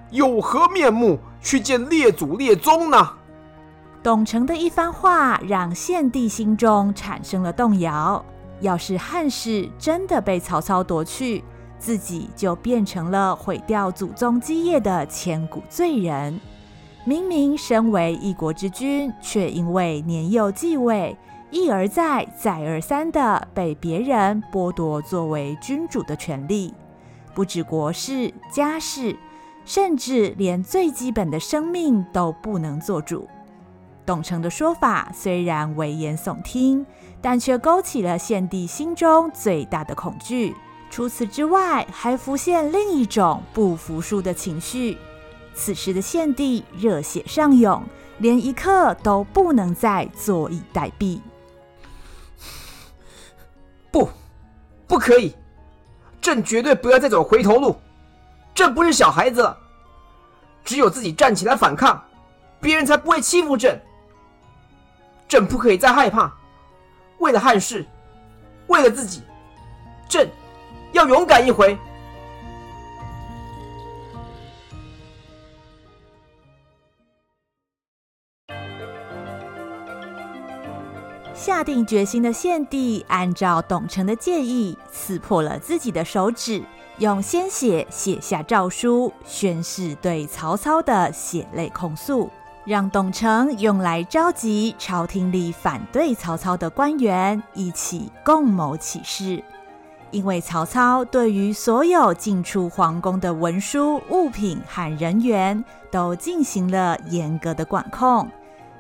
[0.10, 3.10] 有何面目去见列祖列宗呢？
[4.02, 8.24] 董承的一番话让献帝心中产生了动摇。
[8.62, 11.44] 要是汉室真的被曹操夺去，
[11.78, 16.40] 自己就变成了毁掉祖宗基业的千古罪人。
[17.04, 21.18] 明明身为一国之君，却因为年幼继位，
[21.50, 26.74] 一而再、再而三的被别人剥夺作为君主的权利。
[27.34, 29.16] 不止国事、家事，
[29.64, 33.28] 甚至连最基本的生命都不能做主。
[34.06, 36.86] 董承的说法虽然危言耸听，
[37.22, 40.56] 但却勾起了献帝心中最大的恐惧。
[40.90, 44.98] 除此之外，还浮现另一种不服输的情绪。
[45.54, 47.84] 此时的献帝热血上涌，
[48.20, 51.20] 连一刻都不能再坐以待毙。
[53.92, 54.10] 不，
[54.88, 55.36] 不可以！
[56.22, 57.80] 朕绝对不要再走回头路。
[58.54, 59.58] 朕不是小孩子了，
[60.66, 62.04] 只有自己站起来反抗，
[62.60, 63.80] 别人才不会欺负朕。
[65.28, 66.34] 朕不可以再害怕，
[67.20, 67.86] 为了汉室，
[68.68, 69.22] 为了自己，
[70.10, 70.30] 朕
[70.92, 71.78] 要勇敢一回。
[81.48, 86.62] 下定决心的献帝，按照董承的建议，刺破了自己的手指，
[86.98, 92.30] 用鲜血写下诏书，宣誓对曹操的血泪控诉。
[92.66, 99.42] 让董承用来召集朝廷里反对曹操的官员一起共谋起事，
[100.12, 108.30] 因为曹操对于所有进出皇宫的文书、物品和人员都进行了严格的管控。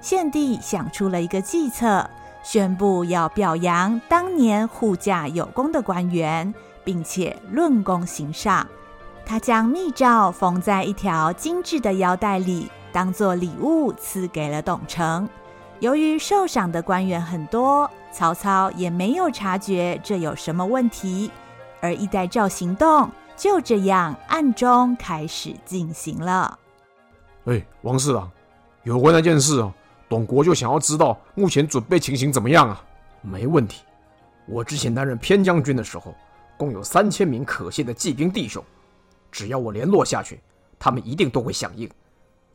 [0.01, 2.07] 献帝想出了一个计策，
[2.49, 6.53] 宣布要表扬当年护驾有功的官员，
[6.85, 8.65] 并且论功行赏。
[9.25, 12.71] 他将密诏缝在一条精致的腰带里。
[12.93, 15.27] 当做礼物赐给了董承。
[15.81, 21.29] 由于受赏的官员很多，曹操也没有察觉这有什么问题，
[21.81, 26.57] 而一代诏行动就这样暗中开始进行了。
[27.45, 28.31] 哎，王侍郎，
[28.83, 29.71] 有关那件事啊，
[30.09, 32.83] 董国就想要知道目前准备情形怎么样啊？
[33.21, 33.83] 没问题，
[34.45, 36.15] 我之前担任偏将军的时候，
[36.57, 38.63] 共有三千名可信的骑兵弟兄，
[39.31, 40.39] 只要我联络下去，
[40.79, 41.89] 他们一定都会响应。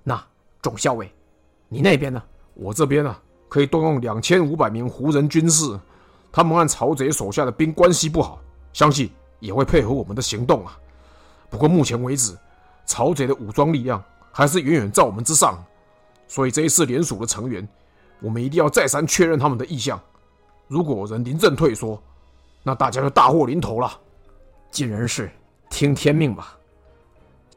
[0.03, 0.22] 那
[0.62, 1.12] 总校尉，
[1.68, 2.22] 你那边呢？
[2.55, 3.20] 我这边呢、啊？
[3.48, 5.78] 可以动用两千五百名胡人军士，
[6.32, 8.40] 他们和曹贼手下的兵关系不好，
[8.72, 10.78] 相信也会配合我们的行动啊。
[11.50, 12.34] 不过目前为止，
[12.86, 15.62] 曹贼的武装力量还是远远在我们之上，
[16.33, 17.68] 所以这一次联署的成员，
[18.18, 20.01] 我们一定要再三确认他们的意向。
[20.66, 22.03] 如果人临阵退缩，
[22.62, 24.01] 那大家就大祸临头了。
[24.70, 25.30] 尽人事，
[25.68, 26.57] 听天命吧。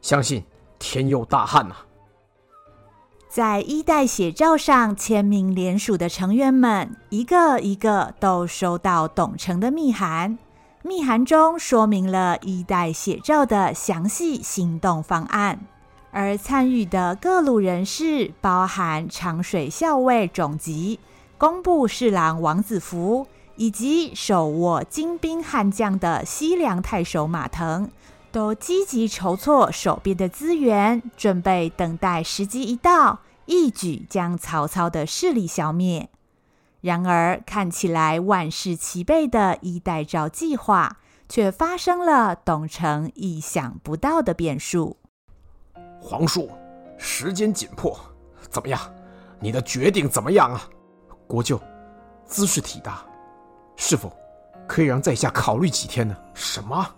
[0.02, 0.44] 相信
[0.78, 1.74] 天佑大汉呐、
[3.30, 10.36] 在衣带血诏上签名联署的成员们，一个一个都收到董承的密函。
[10.82, 15.66] 密函中说明了衣带血诏的详细行动方案，
[16.16, 20.98] 而参与的各路人士包含长水校尉种吉、
[21.36, 27.90] 工部侍郎王子服，以及手握精兵悍将的西凉太守马腾，
[28.32, 33.18] 都积极筹措手边的资源，准备等待时机一到。
[33.44, 36.08] 一举将曹操的势力消灭。
[36.80, 40.96] 然而，看起来万事齐备的衣带诏计划，
[41.28, 44.96] 却发生了董承意想不到的变数。
[46.08, 46.48] 皇叔，
[46.96, 47.98] 时间紧迫，
[48.48, 48.80] 怎么样？
[49.40, 50.62] 你的决定怎么样啊？
[51.26, 51.60] 国舅，
[52.24, 53.04] 兹事体大，
[53.74, 54.12] 是否
[54.68, 56.16] 可以让在下考虑几天呢？
[56.32, 56.88] 什么？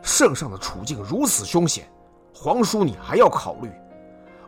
[0.00, 1.86] 圣上的处境如此凶险，
[2.34, 3.70] 皇叔你还要考虑？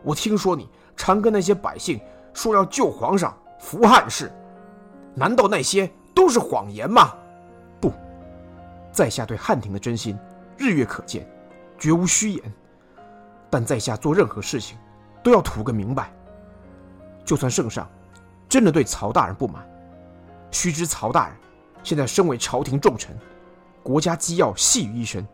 [0.01, 0.67] 我听说你。
[0.97, 1.99] 常跟那些百姓
[2.31, 4.31] 说要救皇上、扶汉室，
[5.15, 7.13] 难道那些都是谎言吗？
[7.79, 7.91] 不，
[8.91, 10.15] 在下对汉廷的真心
[10.57, 11.27] 日月可见，
[11.79, 12.53] 绝无虚言。
[13.51, 14.77] 但在下做任何事情，
[15.21, 16.11] 都要图个明白。
[17.23, 17.87] 就算圣上
[18.49, 19.63] 真的对曹大人不满，
[20.49, 21.37] 须知曹大人
[21.83, 23.15] 现在身为朝廷重臣，
[23.83, 25.27] 国家机要系于一身，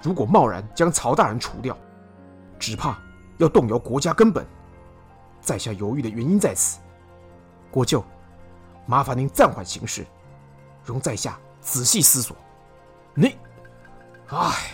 [0.00, 1.76] 如果贸然将曹大人除掉，
[2.58, 2.96] 只怕
[3.38, 4.46] 要动摇国家根本。
[5.40, 6.78] 在下犹豫的原因在此，
[7.70, 8.02] 国舅，
[8.86, 10.06] 麻烦您暂缓行事，
[10.84, 12.34] 容在下仔细思索。
[13.12, 13.36] 你，
[14.28, 14.70] 唉，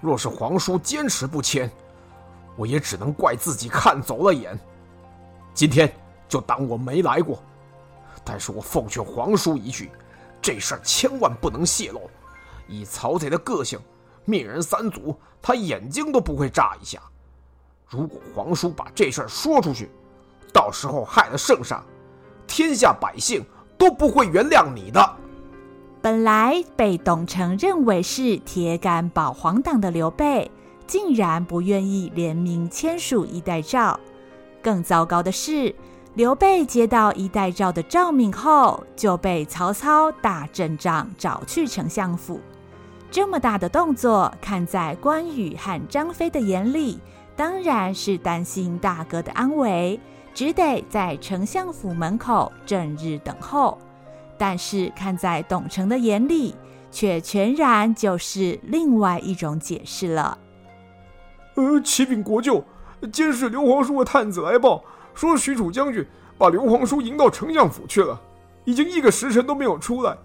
[0.00, 1.70] 若是皇叔坚持不签，
[2.56, 4.58] 我也只能怪自己看走了眼。
[5.54, 5.92] 今天
[6.28, 7.42] 就当我没来过。
[8.24, 9.90] 但是我奉劝皇叔一句，
[10.40, 12.08] 这事儿千万不能泄露。
[12.68, 13.78] 以曹贼的个性，
[14.24, 17.00] 灭人三族，他眼睛都不会眨一下。
[17.88, 19.90] 如果皇叔把这事儿说出去，
[20.52, 21.84] 到时候害了圣上，
[22.46, 23.44] 天下百姓
[23.76, 25.16] 都不会原谅你的。
[26.00, 30.50] 本来被董承认为是铁杆保皇党的刘备，
[30.92, 33.98] 竟然不愿意联名签署衣带诏。
[34.60, 35.74] 更糟糕的是，
[36.16, 42.38] 刘备接到衣带诏的诏命后，就被曹操大阵仗找去丞相府。
[43.10, 47.00] 这么大的动作，看在关羽和张飞的眼里。
[47.34, 49.98] 当然是担心大哥的安危，
[50.34, 53.78] 只得在丞相府门口整日等候。
[54.36, 56.54] 但是看在董承的眼里，
[56.90, 60.36] 却全然就是另外一种解释了。
[61.54, 62.64] 呃，启禀国舅，
[63.12, 64.82] 监视刘皇叔的探子来报
[65.14, 66.06] 说，许褚将军
[66.38, 68.20] 把刘皇叔迎到丞相府去了，
[68.64, 70.16] 已经一个时辰都没有出来。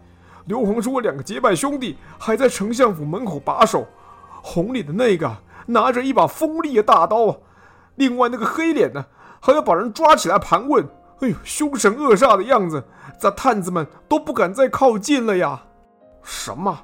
[0.45, 3.85] 刘皇叔和两个结拜兄弟还在丞相府门口把守，
[4.41, 5.37] 红脸的那个。
[5.69, 7.35] 拿着一把锋利的大刀啊！
[7.95, 9.05] 另外那个黑脸呢，
[9.41, 10.87] 还要把人抓起来盘问。
[11.19, 12.81] 哎呦，凶神恶煞的样子，
[13.19, 15.61] 咱探子们都不敢再靠近了呀！
[16.23, 16.79] 什么？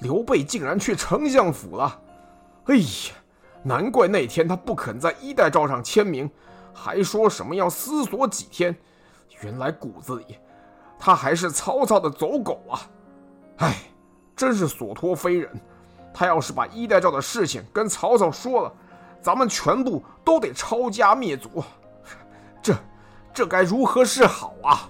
[0.00, 2.00] 刘备竟然去丞相府了？
[2.64, 3.12] 哎呀，
[3.62, 6.30] 难怪那天他不肯在衣带诏上签名，
[6.72, 8.74] 还说什么要思索几天。
[9.42, 10.36] 原来骨子里
[10.98, 12.80] 他还是曹操的走狗啊！
[13.58, 13.76] 哎，
[14.34, 15.50] 真是所托非人。
[16.12, 18.72] 他要是把衣带诏的事情跟曹操说了，
[19.20, 21.62] 咱们全部都得抄家灭族，
[22.60, 22.74] 这
[23.32, 24.88] 这该如何是好啊？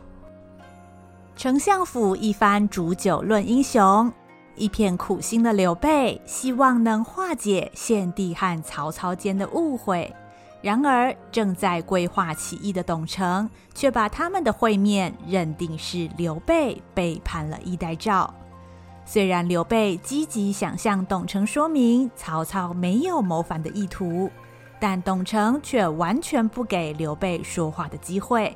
[1.37, 4.11] 丞相府一番煮酒论英雄，
[4.59, 10.15] 一片苦心的刘备希望能化解献帝和曹操间的误会，
[10.61, 18.33] 然而正在规划起义的董承却把他们的会面认定是刘备背叛了衣带诏。
[19.05, 24.31] 虽然刘备积极想向董承说明曹操没有谋反的意图，
[24.79, 28.55] 但董承却完全不给刘备说话的机会。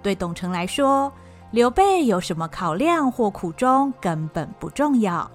[0.00, 1.12] 对董承来说，
[1.52, 5.28] 刘备有什么考量或苦衷根本不重要。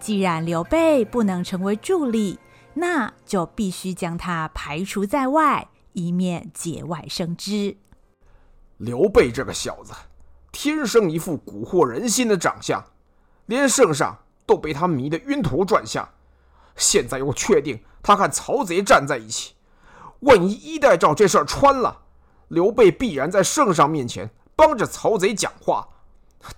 [0.00, 2.38] 既然刘备不能成为助力，
[2.72, 7.76] 那就必须将他排除在外，以免节外生枝。
[8.78, 9.92] 刘备这个小子，
[10.52, 12.82] 天生一副蛊惑人心的长相，
[13.44, 14.16] 连圣上
[14.46, 16.08] 都被他迷得晕头转向。
[16.76, 19.52] 现在又确定他和曹贼站在一起，
[20.20, 22.04] 万一衣带诏这事儿穿了，
[22.48, 25.86] 刘备必然在圣上面前帮着曹贼讲话，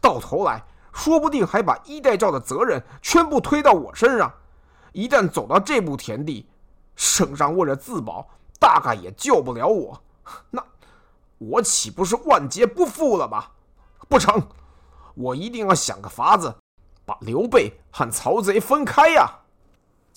[0.00, 4.32] 到头来说不定还把衣带诏的责任全部推到我身上。
[4.92, 6.48] 一旦走到这步田地，
[6.96, 8.26] 圣上为了自保，
[8.58, 10.02] 大概也救不了我。
[10.48, 10.64] 那
[11.36, 13.44] 我岂不是万劫不复了吗？
[14.08, 14.42] 不成，
[15.14, 16.54] 我一定要想个法子，
[17.04, 19.39] 把刘备和曹贼分开呀！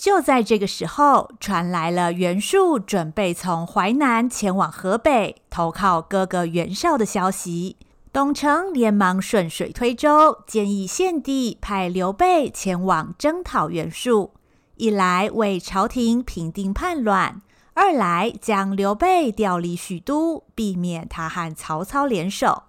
[0.03, 7.77] 就在这个时候，传来了袁术准备从淮南前往河北投靠哥哥袁绍的消息。
[8.11, 14.33] 董承连忙顺水推舟，建议献帝派刘备前往征讨袁术，
[14.75, 17.41] 一来为朝廷平定叛乱，
[17.73, 22.63] 二来将刘备调离许都，避免他和曹操联手。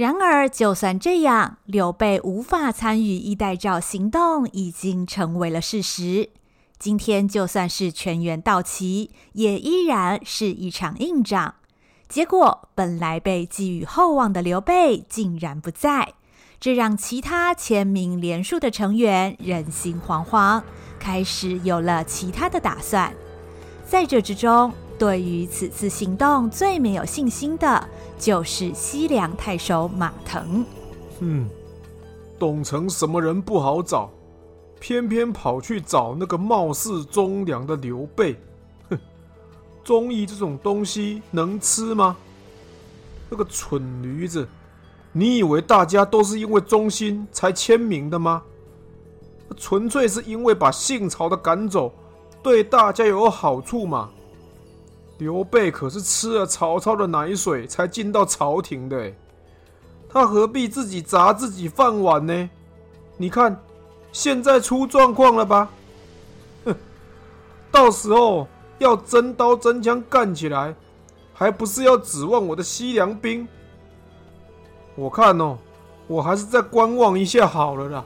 [0.00, 6.30] 然而，就算这样，刘备无法参与衣带诏行动已经成为了事实。
[6.78, 11.56] 今天就算是全员到齐，也依然是一场硬仗。
[12.08, 16.14] 结果，本来被寄予厚望的刘备竟然不在，
[16.58, 20.62] 这让其他签名连署的成员人心惶惶，
[20.98, 23.12] 开始有了其他的打算。
[23.84, 27.88] 在这之中，对于此次行动最没有信心的，
[28.18, 30.62] 就是西凉太守马腾。
[31.20, 31.48] 嗯，
[32.38, 34.10] 董承什么人不好找，
[34.78, 38.36] 偏偏跑去找那个貌似忠良的刘备。
[38.90, 38.98] 哼，
[39.82, 42.14] 忠义这种东西能吃吗？
[43.30, 44.46] 那个蠢驴子，
[45.12, 48.42] 你以为大家都是因为忠心才签名的吗？
[49.56, 51.90] 纯粹是因为把姓曹的赶走，
[52.42, 54.10] 对大家有好处嘛。
[55.20, 59.12] 刘备可是吃了曹操的奶水才进到朝廷的，
[60.08, 62.50] 他何必自己砸自己饭碗呢？
[63.18, 63.54] 你看，
[64.12, 65.68] 现在出状况了吧？
[66.64, 66.74] 哼，
[67.70, 68.48] 到时候
[68.78, 70.74] 要真刀真枪干起来，
[71.34, 73.46] 还不是要指望我的西凉兵？
[74.94, 75.58] 我看哦，
[76.06, 78.04] 我还是再观望一下好了啦。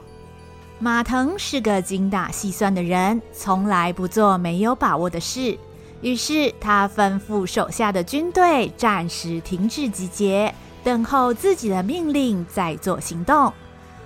[0.79, 5.57] 马腾是个精打细算的人，从来不做没有把握的事。
[6.05, 10.53] 于是他吩咐手下的军队暂时停止集结，
[10.83, 13.51] 等候自己的命令再做行动。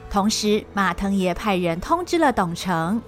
[0.09, 3.01] 同时，马腾也派人通知了董承。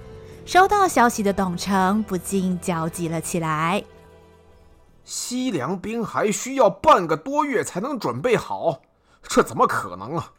[0.44, 3.82] 收到消息的董承不禁焦急了起来。
[5.04, 8.82] 西凉兵还需要半个多月才能准备好，
[9.22, 10.32] 这怎么可能啊？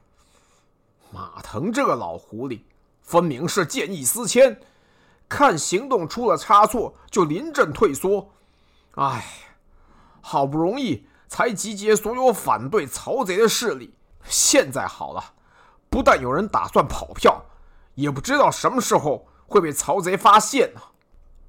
[1.12, 2.60] 马腾这个老狐狸，
[3.02, 4.60] 分明是见异思迁，
[5.28, 8.30] 看行动出了差错就临阵退缩。
[8.96, 9.26] 哎，
[10.22, 15.34] 好不容易才集结所有反对曹贼的势力，现在好了，
[15.90, 17.44] 不但有人打算跑票，
[17.96, 20.82] 也不知道什么时候会被曹贼发现呢。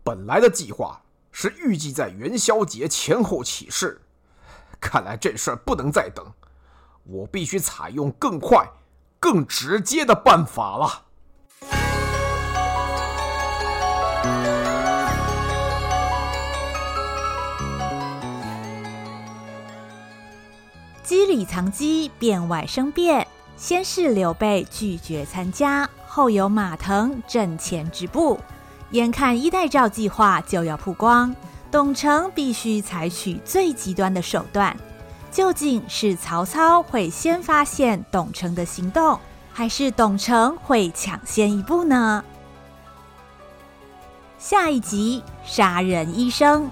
[0.02, 4.00] 本来的计划是预计在元宵节前后起事，
[4.80, 6.24] 看来这事儿不能再等，
[7.04, 8.66] 我必须采用更快、
[9.20, 11.04] 更直接的办法了。
[21.04, 23.26] 机里藏机，变外生变。
[23.58, 28.40] 先是刘备拒绝参加，后有马腾阵前止步。
[28.90, 31.34] 眼看衣带诏计划就要曝光，
[31.70, 34.74] 董承必须采取最极端的手段。
[35.30, 39.20] 究竟是曹操会先发现董承的行动，
[39.52, 42.24] 还是董承会抢先一步呢？
[44.38, 46.70] 下一集，杀人医生